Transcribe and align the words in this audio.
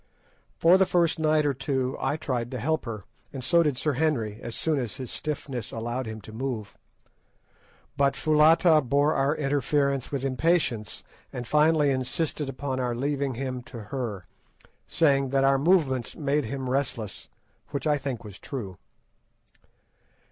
For 0.57 0.79
the 0.79 0.87
first 0.87 1.19
night 1.19 1.45
or 1.45 1.53
two 1.53 1.95
I 1.99 2.17
tried 2.17 2.49
to 2.49 2.57
help 2.59 2.85
her, 2.85 3.03
and 3.31 3.43
so 3.43 3.61
did 3.61 3.77
Sir 3.77 3.93
Henry 3.93 4.39
as 4.41 4.55
soon 4.55 4.79
as 4.79 4.95
his 4.95 5.11
stiffness 5.11 5.71
allowed 5.71 6.07
him 6.07 6.21
to 6.21 6.33
move, 6.33 6.75
but 7.97 8.15
Foulata 8.15 8.81
bore 8.81 9.13
our 9.13 9.35
interference 9.35 10.11
with 10.11 10.25
impatience, 10.25 11.03
and 11.31 11.45
finally 11.47 11.91
insisted 11.91 12.49
upon 12.49 12.79
our 12.79 12.95
leaving 12.95 13.35
him 13.35 13.61
to 13.61 13.79
her, 13.93 14.25
saying 14.87 15.29
that 15.29 15.43
our 15.43 15.59
movements 15.59 16.15
made 16.15 16.45
him 16.45 16.67
restless, 16.67 17.29
which 17.69 17.85
I 17.85 17.99
think 17.99 18.23
was 18.23 18.39
true. 18.39 18.79